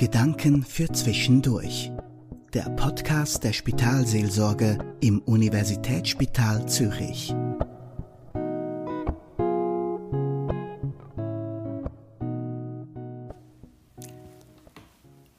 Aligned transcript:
Gedanken 0.00 0.64
für 0.64 0.90
Zwischendurch. 0.90 1.92
Der 2.54 2.70
Podcast 2.70 3.44
der 3.44 3.52
Spitalseelsorge 3.52 4.78
im 5.02 5.18
Universitätsspital 5.18 6.66
Zürich. 6.66 7.34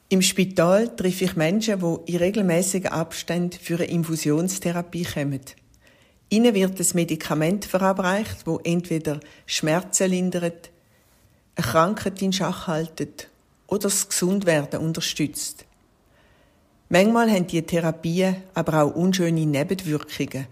Im 0.10 0.22
Spital 0.22 0.96
treffe 0.96 1.24
ich 1.24 1.36
Menschen, 1.36 1.80
die 1.80 2.12
in 2.12 2.18
regelmäßigen 2.20 2.92
Abständen 2.92 3.58
für 3.60 3.78
eine 3.78 3.86
Infusionstherapie 3.86 5.06
kommen. 5.06 5.42
Ihnen 6.30 6.54
wird 6.54 6.80
ein 6.80 6.88
Medikament 6.94 7.66
verabreicht, 7.66 8.46
wo 8.46 8.60
entweder 8.64 9.22
Schmerzen 9.48 10.12
lindert, 10.12 10.70
eine 11.56 11.66
Krankheit 11.66 12.22
in 12.22 12.32
Schach 12.32 12.68
haltet 12.68 13.31
oder 13.72 13.84
das 13.84 14.10
Gesundwerden 14.10 14.82
unterstützt. 14.82 15.66
Manchmal 16.90 17.32
haben 17.32 17.48
diese 17.48 17.66
Therapien 17.66 18.36
aber 18.54 18.84
auch 18.84 18.96
unschöne 18.96 19.46
Nebenwirkungen. 19.46 20.48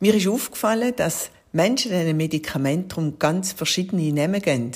Mir 0.00 0.14
ist 0.14 0.26
aufgefallen, 0.26 0.94
dass 0.96 1.30
Menschen 1.52 1.92
diesen 1.92 2.16
Medikamenten 2.16 3.18
ganz 3.18 3.52
verschiedene 3.52 4.10
Namen 4.10 4.40
geben. 4.40 4.72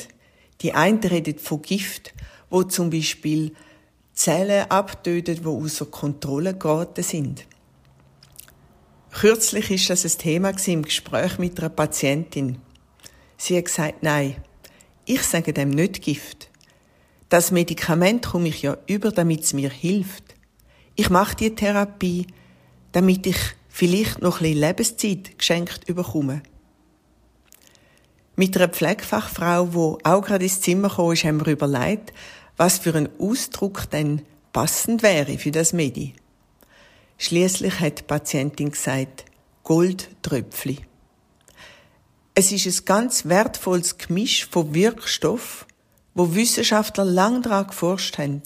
Die 0.60 0.74
einen 0.74 1.00
reden 1.00 1.38
von 1.38 1.62
Gift, 1.62 2.12
wo 2.50 2.62
zum 2.64 2.90
Beispiel 2.90 3.52
Zellen 4.12 4.70
abtötet, 4.70 5.40
die 5.40 5.46
außer 5.46 5.86
Kontrolle 5.86 6.54
geraten 6.54 7.02
sind. 7.02 7.46
Kürzlich 9.10 9.70
ist 9.70 9.88
das 9.88 10.04
ein 10.04 10.18
Thema 10.18 10.52
im 10.66 10.82
Gespräch 10.82 11.38
mit 11.38 11.58
einer 11.58 11.70
Patientin. 11.70 12.58
Sie 13.38 13.56
hat 13.56 13.64
gesagt, 13.64 14.02
nein, 14.02 14.36
ich 15.06 15.22
sage 15.22 15.54
dem 15.54 15.70
nicht 15.70 16.02
Gift. 16.02 16.50
Das 17.28 17.50
Medikament 17.50 18.26
komme 18.26 18.48
ich 18.48 18.62
ja 18.62 18.76
über, 18.86 19.10
damit 19.10 19.42
es 19.42 19.52
mir 19.52 19.70
hilft. 19.70 20.36
Ich 20.94 21.10
mache 21.10 21.36
die 21.36 21.54
Therapie, 21.54 22.26
damit 22.92 23.26
ich 23.26 23.38
vielleicht 23.68 24.22
noch 24.22 24.40
ein 24.40 24.44
bisschen 24.44 24.60
Lebenszeit 24.60 25.38
geschenkt 25.38 25.86
bekomme. 25.86 26.42
Mit 28.36 28.56
einer 28.56 28.68
Pflegefachfrau, 28.68 29.66
die 29.66 30.04
auch 30.04 30.22
gerade 30.22 30.44
ins 30.44 30.60
Zimmer 30.60 30.90
kam, 30.90 31.12
ist, 31.12 31.24
haben 31.24 31.44
wir 31.44 31.52
überlegt, 31.52 32.12
was 32.56 32.78
für 32.78 32.94
ein 32.94 33.08
Ausdruck 33.18 33.90
denn 33.90 34.22
passend 34.52 35.02
wäre 35.02 35.36
für 35.38 35.50
das 35.50 35.72
Medi. 35.72 36.14
Schließlich 37.18 37.80
hat 37.80 37.98
die 37.98 38.02
Patientin 38.04 38.70
gesagt, 38.70 39.24
Goldtröpfli. 39.62 40.78
Es 42.34 42.52
ist 42.52 42.66
ein 42.66 42.84
ganz 42.84 43.26
wertvolles 43.26 43.96
Gemisch 43.98 44.46
von 44.46 44.74
Wirkstoff, 44.74 45.66
wo 46.16 46.34
Wissenschaftler 46.34 47.04
lang 47.04 47.42
daran 47.42 47.68
geforscht 47.68 48.18
haben. 48.18 48.42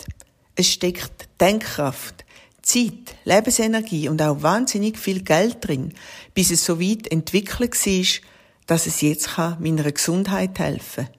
Es 0.56 0.66
steckt 0.66 1.28
Denkkraft, 1.40 2.26
Zeit, 2.60 3.16
Lebensenergie 3.24 4.08
und 4.08 4.20
auch 4.20 4.42
wahnsinnig 4.42 4.98
viel 4.98 5.22
Geld 5.22 5.58
drin, 5.66 5.94
bis 6.34 6.50
es 6.50 6.64
so 6.64 6.80
weit 6.80 7.10
entwickelt 7.10 7.74
war, 7.74 8.20
dass 8.66 8.86
es 8.86 9.00
jetzt 9.00 9.30
meiner 9.60 9.90
Gesundheit 9.92 10.58
helfen 10.58 11.06
kann. 11.06 11.14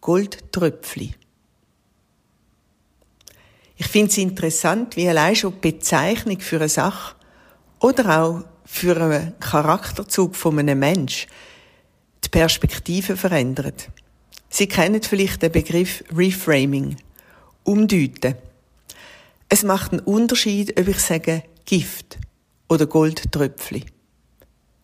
Goldtröpfli. 0.00 1.14
Ich 3.76 3.86
finde 3.86 4.10
es 4.10 4.18
interessant, 4.18 4.96
wie 4.96 5.08
allein 5.08 5.36
schon 5.36 5.54
die 5.54 5.72
Bezeichnung 5.72 6.40
für 6.40 6.56
eine 6.56 6.68
Sache 6.68 7.14
oder 7.78 8.20
auch 8.20 8.44
für 8.64 9.00
einen 9.00 9.38
Charakterzug 9.38 10.34
von 10.34 10.58
einem 10.58 10.80
Menschen 10.80 11.30
die 12.24 12.28
Perspektive 12.28 13.16
verändert. 13.16 13.88
Sie 14.48 14.66
kennen 14.66 15.02
vielleicht 15.02 15.42
den 15.42 15.52
Begriff 15.52 16.04
Reframing, 16.14 16.96
umdeuten. 17.64 18.34
Es 19.48 19.62
macht 19.62 19.92
einen 19.92 20.00
Unterschied, 20.00 20.78
ob 20.78 20.88
ich 20.88 21.00
sage 21.00 21.42
Gift 21.64 22.18
oder 22.68 22.86
Goldtröpfli. 22.86 23.84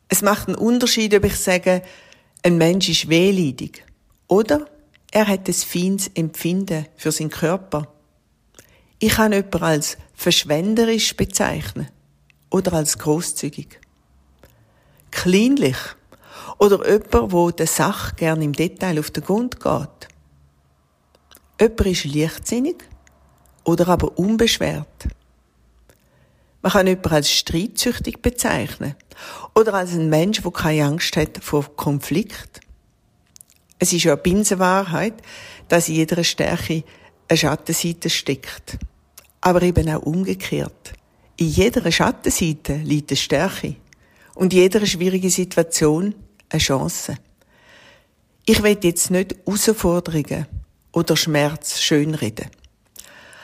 Es 0.09 0.23
macht 0.23 0.49
einen 0.49 0.57
Unterschied, 0.57 1.15
ob 1.15 1.25
ich 1.25 1.37
sage, 1.37 1.83
ein 2.43 2.59
Mensch 2.59 2.89
ist 2.89 3.09
wehleidig 3.09 3.85
oder 4.29 4.67
er 5.11 5.29
hat 5.29 5.49
ein 5.49 5.55
feines 5.55 6.11
Empfinden 6.15 6.87
für 6.97 7.13
seinen 7.13 7.31
Körper 7.31 7.95
ich 9.05 9.17
kann 9.17 9.33
jemanden 9.33 9.63
als 9.63 9.99
verschwenderisch 10.15 11.15
bezeichnen 11.15 11.89
oder 12.51 12.73
als 12.73 12.97
großzügig. 12.97 13.79
Kleinlich 15.11 15.77
oder 16.59 16.89
jemand, 16.89 17.33
wo 17.33 17.51
der 17.51 17.67
Sache 17.67 18.15
gern 18.17 18.43
im 18.43 18.53
Detail 18.53 18.99
auf 18.99 19.11
den 19.11 19.25
Grund 19.25 19.61
geht. 19.61 20.09
Jemand 21.61 21.87
ist 21.87 22.05
leichtsinnig 22.05 22.77
oder 23.65 23.89
aber 23.89 24.19
unbeschwert. 24.19 25.09
Man 26.63 26.73
kann 26.73 26.87
jemanden 26.87 27.13
als 27.13 27.31
streitsüchtig 27.31 28.23
bezeichnen 28.23 28.95
oder 29.55 29.75
als 29.75 29.93
ein 29.93 30.09
Mensch, 30.09 30.41
der 30.43 30.51
keine 30.51 30.87
Angst 30.87 31.17
hat 31.17 31.43
vor 31.43 31.77
Konflikt. 31.77 32.61
Es 33.79 33.93
ist 33.93 34.05
ja 34.05 34.13
eine 34.13 34.23
Binsenwahrheit, 34.23 35.15
dass 35.69 35.89
in 35.89 35.97
jeder 35.97 36.25
Stärke 36.25 36.85
eine 37.29 37.39
Schattenseite 37.39 38.09
steckt 38.09 38.79
aber 39.45 39.63
eben 39.63 39.89
auch 39.91 40.03
umgekehrt. 40.03 40.95
In 41.37 41.49
jeder 41.49 41.93
Schattenseite 41.93 42.77
liegt 42.77 43.11
eine 43.11 43.17
Stärke 43.17 43.77
und 44.35 44.53
in 44.55 44.61
jeder 44.61 44.87
schwierigen 44.87 45.29
Situation 45.29 46.15
eine 46.55 46.61
Chance. 46.61 47.17
Ich 48.47 48.63
will 48.63 48.79
jetzt 48.83 49.11
nicht 49.11 49.35
Herausforderungen 49.45 50.47
oder 50.93 51.17
Schmerz 51.17 51.81
schönreden. 51.81 52.51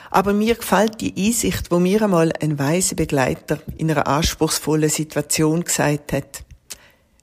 Aber 0.09 0.33
mir 0.33 0.55
gefällt 0.55 1.01
die 1.01 1.13
Einsicht, 1.17 1.71
wo 1.71 1.79
mir 1.79 2.01
einmal 2.01 2.33
ein 2.41 2.57
weiser 2.59 2.95
Begleiter 2.95 3.61
in 3.77 3.91
einer 3.91 4.07
anspruchsvollen 4.07 4.89
Situation 4.89 5.63
gesagt 5.63 6.13
hat. 6.13 6.43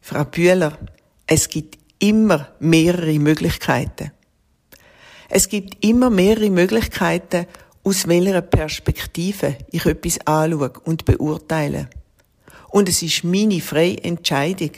Frau 0.01 0.25
Bühler, 0.25 0.79
es 1.27 1.49
gibt 1.49 1.79
immer 1.99 2.49
mehrere 2.61 3.19
Möglichkeiten. 3.19 4.13
Es 5.29 5.49
gibt 5.49 5.85
immer 5.85 6.09
mehrere 6.09 6.51
Möglichkeiten, 6.51 7.47
aus 7.85 8.09
welcher 8.09 8.41
Perspektive 8.41 9.57
ich 9.71 9.85
etwas 9.85 10.19
anschaue 10.27 10.73
und 10.85 11.05
beurteile. 11.05 11.89
Und 12.71 12.89
es 12.89 13.03
ist 13.03 13.25
meine 13.25 13.61
freie 13.61 14.03
Entscheidung, 14.03 14.73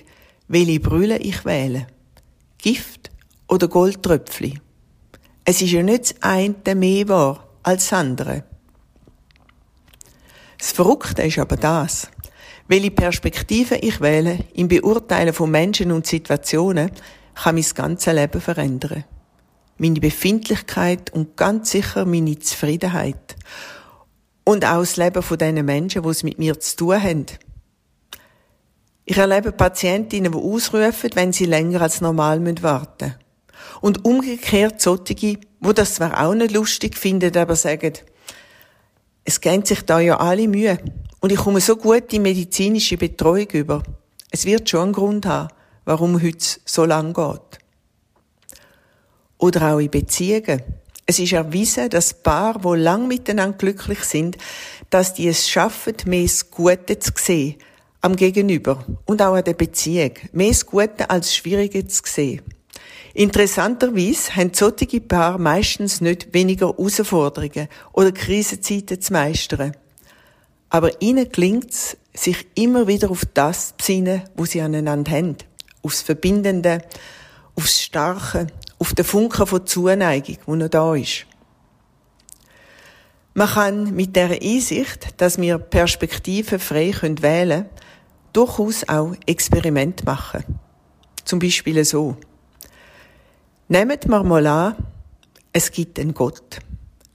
welche 0.50 0.80
Brille 0.80 1.18
ich 1.18 1.44
wähle. 1.44 1.86
Gift 2.58 3.10
oder 3.48 3.68
Goldtröpfli. 3.68 4.60
Es 5.44 5.62
ist 5.62 5.70
ja 5.70 5.82
nicht 5.82 6.16
das 6.16 6.22
eine 6.22 6.74
mehr 6.74 7.08
wahr 7.08 7.48
als 7.62 7.88
das 7.88 7.98
andere. 7.98 8.44
Das 10.58 10.72
Verrückte 10.72 11.22
ist 11.22 11.38
aber 11.38 11.56
das. 11.56 12.08
Welche 12.68 12.90
Perspektive 12.90 13.76
ich 13.76 14.00
wähle 14.00 14.40
im 14.54 14.68
Beurteilen 14.68 15.32
von 15.32 15.50
Menschen 15.50 15.92
und 15.92 16.06
Situationen, 16.06 16.90
kann 17.34 17.54
mein 17.54 17.64
ganzes 17.74 18.12
Leben 18.12 18.40
verändern 18.40 19.04
meine 19.80 19.98
Befindlichkeit 19.98 21.10
und 21.10 21.36
ganz 21.38 21.70
sicher 21.70 22.04
meine 22.04 22.38
Zufriedenheit. 22.38 23.36
Und 24.44 24.66
auch 24.66 24.80
das 24.80 24.98
Leben 24.98 25.22
von 25.22 25.38
diesen 25.38 25.64
Menschen, 25.64 26.02
die 26.02 26.08
es 26.08 26.22
mit 26.22 26.38
mir 26.38 26.60
zu 26.60 26.76
tun 26.76 27.02
haben. 27.02 27.26
Ich 29.10 29.18
erlebe 29.18 29.50
Patientinnen, 29.50 30.30
die 30.30 30.38
ausrufen, 30.38 31.10
wenn 31.14 31.32
sie 31.32 31.46
länger 31.46 31.82
als 31.82 32.00
normal 32.00 32.40
warten 32.62 33.06
müssen. 33.06 33.14
Und 33.80 34.04
umgekehrt 34.04 34.80
solche, 34.80 35.16
die 35.16 35.38
das 35.58 35.96
zwar 35.96 36.24
auch 36.24 36.32
nicht 36.32 36.52
lustig 36.52 36.96
finden, 36.96 37.36
aber 37.36 37.56
sagen, 37.56 37.94
es 39.24 39.40
geben 39.40 39.64
sich 39.64 39.82
da 39.82 39.98
ja 39.98 40.16
alle 40.20 40.46
Mühe. 40.46 40.78
Und 41.18 41.32
ich 41.32 41.40
komme 41.40 41.60
so 41.60 41.74
gut 41.74 42.12
die 42.12 42.20
medizinische 42.20 42.96
Betreuung 42.96 43.48
über. 43.50 43.82
Es 44.30 44.44
wird 44.44 44.70
schon 44.70 44.80
einen 44.82 44.92
Grund 44.92 45.26
haben, 45.26 45.52
warum 45.84 46.22
heute 46.22 46.60
so 46.64 46.84
lang 46.84 47.12
geht. 47.12 47.58
Oder 49.38 49.74
auch 49.74 49.80
in 49.80 49.90
Beziehungen. 49.90 50.62
Es 51.04 51.18
ist 51.18 51.32
erwiesen, 51.32 51.90
dass 51.90 52.14
Paar, 52.14 52.62
wo 52.62 52.74
lang 52.74 53.08
miteinander 53.08 53.58
glücklich 53.58 54.04
sind, 54.04 54.38
dass 54.88 55.14
die 55.14 55.26
es 55.26 55.48
schaffen, 55.48 55.96
mehr 56.06 56.22
das 56.22 56.48
Gute 56.48 57.00
zu 57.00 57.10
sehen 57.16 57.56
am 58.00 58.16
Gegenüber 58.16 58.84
und 59.04 59.22
auch 59.22 59.34
an 59.34 59.44
der 59.44 59.54
Beziehung. 59.54 60.12
Mehr 60.32 60.48
das 60.48 60.66
Gute 60.66 61.10
als 61.10 61.26
das 61.26 61.36
Schwierige 61.36 61.86
zu 61.86 62.02
sehen. 62.04 62.42
Interessanterweise 63.12 64.36
haben 64.36 64.52
solche 64.54 65.00
Paare 65.00 65.38
meistens 65.38 66.00
nicht 66.00 66.32
weniger 66.32 66.68
Herausforderungen 66.68 67.68
oder 67.92 68.12
Krisenzeiten 68.12 69.00
zu 69.00 69.12
meistern. 69.12 69.76
Aber 70.68 71.02
ihnen 71.02 71.30
gelingt 71.30 71.70
es, 71.70 71.96
sich 72.14 72.46
immer 72.54 72.86
wieder 72.86 73.10
auf 73.10 73.24
das 73.34 73.68
zu 73.68 73.74
besinnen, 73.78 74.22
wo 74.36 74.44
sie 74.44 74.60
aneinander 74.60 75.10
haben. 75.12 75.36
Aufs 75.82 76.02
Verbindende, 76.02 76.82
aufs 77.56 77.82
Starke, 77.82 78.46
auf 78.78 78.94
den 78.94 79.04
Funken 79.04 79.46
von 79.46 79.66
Zuneigung, 79.66 80.38
wo 80.46 80.54
noch 80.54 80.68
da 80.68 80.94
ist. 80.94 81.26
Man 83.34 83.48
kann 83.48 83.94
mit 83.94 84.16
der 84.16 84.30
Einsicht, 84.30 85.20
dass 85.20 85.40
wir 85.40 85.58
Perspektiven 85.58 86.58
frei 86.58 86.92
wählen 87.00 87.20
können, 87.20 87.66
durchaus 88.32 88.88
auch 88.88 89.14
Experiment 89.26 90.04
machen. 90.04 90.44
Zum 91.24 91.38
Beispiel 91.38 91.84
so. 91.84 92.16
Nehmt 93.68 94.08
wir 94.08 94.22
mal 94.22 94.46
an, 94.46 94.76
es 95.52 95.70
gibt 95.70 95.98
einen 95.98 96.14
Gott. 96.14 96.58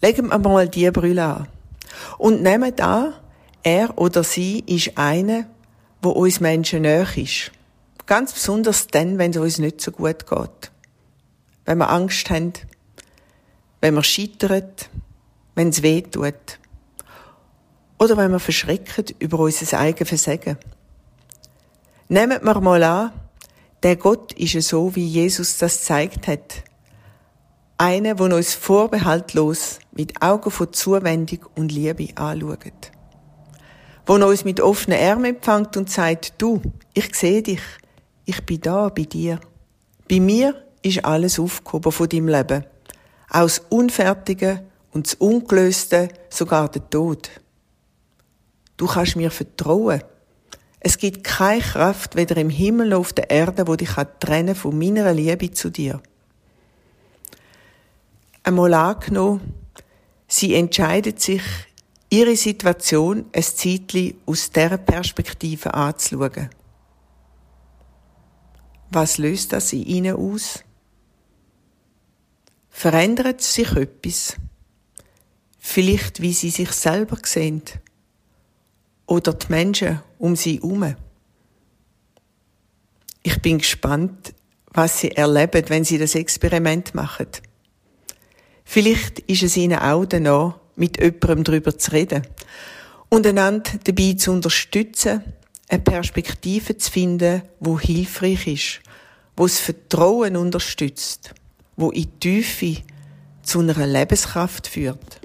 Legen 0.02 0.30
wir 0.30 0.40
mal 0.40 0.70
die 0.70 0.90
Brille 0.92 1.26
an. 1.26 1.48
Und 2.18 2.42
nehmen 2.42 2.80
an, 2.80 3.14
er 3.64 3.98
oder 3.98 4.24
sie 4.24 4.60
ist 4.60 4.98
einer, 4.98 5.48
wo 6.02 6.12
uns 6.12 6.40
Menschen 6.40 6.84
näher 6.84 7.08
ist. 7.18 7.52
Ganz 8.06 8.34
besonders 8.34 8.88
dann, 8.88 9.18
wenn 9.18 9.32
es 9.32 9.38
uns 9.38 9.58
nicht 9.58 9.82
so 9.82 9.92
gut 9.92 10.28
geht. 10.28 10.72
Wenn 11.66 11.80
wir 11.80 11.90
Angst 11.90 12.30
haben, 12.30 12.54
wenn 13.82 13.96
wir 13.96 14.04
scheitern, 14.04 14.72
wenn 15.56 15.70
es 15.70 15.82
weh 15.82 16.02
tut. 16.02 16.60
Oder 17.98 18.18
wenn 18.18 18.32
wir 18.32 18.40
verschrecken 18.40 19.06
über 19.20 19.40
unser 19.40 19.80
eigenes 19.80 20.10
Versagen. 20.10 20.58
Nehmen 22.08 22.40
wir 22.44 22.62
mal 22.62 22.84
an, 22.84 23.12
der 23.82 23.96
Gott 23.96 24.32
ist 24.34 24.62
so, 24.68 24.96
wie 24.96 25.08
Jesus 25.08 25.58
das 25.58 25.80
gezeigt 25.80 26.28
hat. 26.28 26.64
Einer, 27.80 28.14
der 28.14 28.36
uns 28.36 28.54
vorbehaltlos 28.54 29.80
mit 29.92 30.22
Augen 30.22 30.52
von 30.52 30.72
Zuwendung 30.72 31.40
und 31.56 31.72
Liebe 31.72 32.10
anschaut. 32.16 32.92
Wo 34.06 34.14
uns 34.14 34.46
mit 34.46 34.62
offenen 34.62 35.02
Armen 35.02 35.26
empfängt 35.36 35.78
und 35.78 35.90
sagt, 35.90 36.34
du, 36.38 36.62
ich 36.94 37.16
sehe 37.16 37.42
dich, 37.42 37.62
ich 38.26 38.46
bin 38.46 38.62
da 38.62 38.90
bei 38.90 39.04
dir. 39.04 39.40
Bei 40.08 40.20
mir 40.20 40.64
ist 40.84 41.04
alles 41.04 41.40
aufgehoben 41.40 41.92
von 41.92 42.08
deinem 42.08 42.28
Leben. 42.28 42.66
Auch 43.32 43.42
das 43.42 43.64
Unfertige 43.70 44.64
und 44.92 45.08
das 45.08 45.16
Ungelöste, 45.16 46.10
sogar 46.30 46.70
der 46.70 46.88
Tod. 46.88 47.32
Du 48.78 48.86
kannst 48.86 49.16
mir 49.16 49.32
vertrauen. 49.32 50.04
Es 50.88 51.00
gibt 51.00 51.24
keine 51.24 51.64
Kraft, 51.64 52.16
weder 52.16 52.38
im 52.38 52.52
Himmel 52.52 52.90
noch 52.90 53.00
auf 53.00 53.14
der 53.14 53.32
Erde, 53.32 53.68
wo 53.68 53.76
dich 53.76 53.90
trennen 54.20 54.54
von 54.54 54.78
meiner 54.78 55.12
Liebe 55.14 55.50
zu 55.50 55.72
dir. 55.72 56.00
Einmal 58.44 58.72
angenommen, 58.76 59.56
sie 60.28 60.54
entscheidet 60.54 61.20
sich, 61.20 61.42
ihre 62.12 62.36
Situation 62.36 63.26
ein 63.34 63.42
Zeitchen 63.42 64.14
aus 64.28 64.52
dieser 64.52 64.78
Perspektive 64.78 65.74
anzuschauen. 65.74 66.52
Was 68.92 69.18
löst 69.18 69.54
das 69.54 69.74
in 69.74 69.88
ihnen 69.88 70.16
aus? 70.16 70.64
Verändert 72.70 73.42
sich 73.42 73.72
etwas? 73.72 74.36
Vielleicht, 75.58 76.22
wie 76.22 76.34
sie 76.34 76.52
sich 76.52 76.74
selber 76.74 77.18
sehen? 77.24 77.64
Oder 79.06 79.34
die 79.34 79.48
Menschen 79.50 80.02
um 80.18 80.36
sie 80.36 80.56
herum? 80.56 80.96
Ich 83.24 83.42
bin 83.42 83.60
gespannt, 83.60 84.34
was 84.72 85.00
sie 85.00 85.12
erleben, 85.12 85.64
wenn 85.68 85.84
sie 85.84 85.98
das 85.98 86.16
Experiment 86.16 86.94
machen. 86.96 87.28
Vielleicht 88.64 89.20
ist 89.20 89.44
es 89.44 89.58
ihnen 89.58 89.80
auch 89.80 90.06
danach, 90.06 90.56
mit 90.76 91.00
jemandem 91.00 91.44
darüber 91.44 91.78
zu 91.78 91.92
reden 91.92 92.28
und 93.10 93.26
einander 93.26 93.72
dabei 93.84 94.14
zu 94.14 94.32
unterstützen, 94.32 95.24
eine 95.70 95.82
Perspektive 95.82 96.78
zu 96.78 96.92
finden, 96.92 97.44
wo 97.60 97.80
hilfreich 97.80 98.48
ist, 98.48 98.82
wo 99.38 99.44
das 99.46 99.60
Vertrauen 99.60 100.36
unterstützt, 100.36 101.34
wo 101.76 101.92
in 101.92 102.04
die 102.04 102.42
Tiefe 102.42 102.84
zu 103.42 103.60
einer 103.60 103.88
Lebenskraft 103.88 104.68
führt. 104.68 105.22